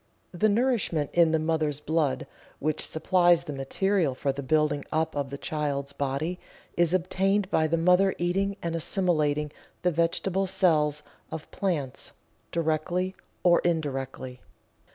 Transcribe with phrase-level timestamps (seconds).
[0.33, 2.25] The nourishment in the mother's blood,
[2.57, 6.39] which supplies the material for the building up of the child's body,
[6.75, 9.51] is obtained by the mother eating and assimilating
[9.83, 12.13] the vegetable cells of plants,
[12.51, 14.41] directly or indirectly.